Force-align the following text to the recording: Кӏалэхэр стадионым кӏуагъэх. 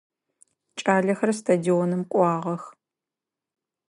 Кӏалэхэр 0.85 1.29
стадионым 1.39 2.01
кӏуагъэх. 2.11 2.63